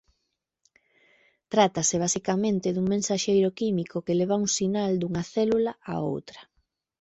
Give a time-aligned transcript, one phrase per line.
[1.53, 6.39] Trátase basicamente dun mensaxeiro químico que leva un sinal dunha célula a outra.